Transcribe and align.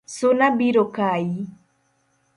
Suna 0.15 0.47
biro 0.57 0.83
kayi 0.95 1.37